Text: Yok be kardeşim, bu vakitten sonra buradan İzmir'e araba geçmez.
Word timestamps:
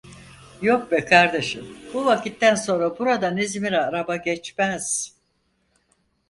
Yok 0.61 0.89
be 0.91 1.05
kardeşim, 1.05 1.77
bu 1.93 2.05
vakitten 2.05 2.55
sonra 2.55 2.99
buradan 2.99 3.37
İzmir'e 3.37 3.81
araba 3.81 4.15
geçmez. 4.15 5.13